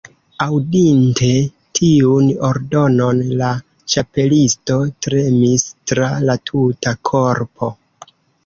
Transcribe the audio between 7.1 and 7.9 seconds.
korpo.